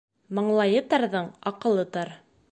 Маңлайы 0.37 0.81
тарҙың 0.93 1.27
аҡылы 1.51 1.85
тар. 1.99 2.15